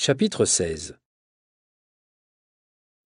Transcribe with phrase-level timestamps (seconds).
[0.00, 0.96] Chapitre 16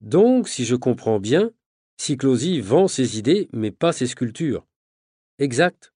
[0.02, 1.51] Donc, si je comprends bien,
[1.97, 4.67] Cyclosi vend ses idées, mais pas ses sculptures.
[5.39, 5.95] Exact.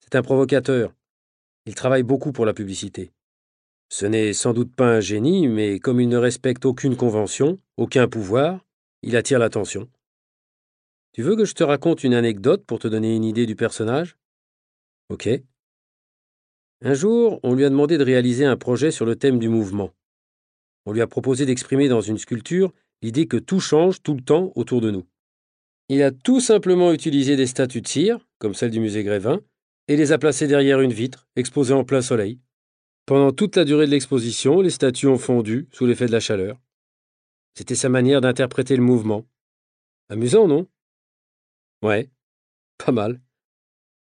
[0.00, 0.92] C'est un provocateur.
[1.64, 3.10] Il travaille beaucoup pour la publicité.
[3.88, 8.06] Ce n'est sans doute pas un génie, mais comme il ne respecte aucune convention, aucun
[8.06, 8.66] pouvoir,
[9.00, 9.88] il attire l'attention.
[11.12, 14.18] Tu veux que je te raconte une anecdote pour te donner une idée du personnage?
[15.08, 15.26] Ok.
[16.82, 19.90] Un jour, on lui a demandé de réaliser un projet sur le thème du mouvement.
[20.86, 22.72] On lui a proposé d'exprimer dans une sculpture
[23.02, 25.06] l'idée que tout change tout le temps autour de nous.
[25.88, 29.40] Il a tout simplement utilisé des statues de cire, comme celle du musée Grévin,
[29.88, 32.40] et les a placées derrière une vitre, exposée en plein soleil.
[33.06, 36.58] Pendant toute la durée de l'exposition, les statues ont fondu sous l'effet de la chaleur.
[37.54, 39.26] C'était sa manière d'interpréter le mouvement.
[40.08, 40.66] Amusant, non?
[41.82, 42.10] Ouais,
[42.78, 43.20] pas mal.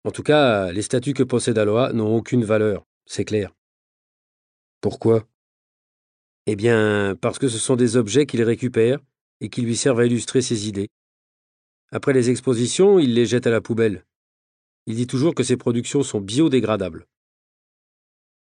[0.05, 3.55] En tout cas, les statues que possède Aloha n'ont aucune valeur, c'est clair.
[4.83, 5.27] Pourquoi?
[6.53, 8.99] Eh bien, parce que ce sont des objets qu'il récupère
[9.41, 10.89] et qui lui servent à illustrer ses idées.
[11.93, 14.05] Après les expositions, il les jette à la poubelle.
[14.87, 17.07] Il dit toujours que ses productions sont biodégradables.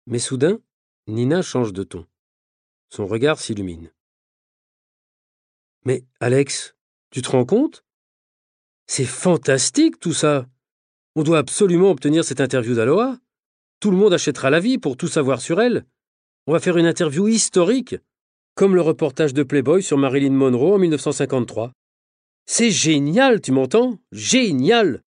[0.06, 0.60] Mais soudain,
[1.08, 2.06] Nina change de ton.
[2.90, 3.92] Son regard s'illumine.
[5.84, 6.76] Mais Alex,
[7.10, 7.84] tu te rends compte?
[8.86, 10.48] C'est fantastique tout ça.
[11.16, 13.18] On doit absolument obtenir cette interview d'Aloha.
[13.80, 15.88] Tout le monde achètera la vie pour tout savoir sur elle.
[16.48, 17.96] On va faire une interview historique,
[18.54, 21.72] comme le reportage de Playboy sur Marilyn Monroe en 1953.
[22.46, 23.98] C'est génial, tu m'entends?
[24.12, 25.02] Génial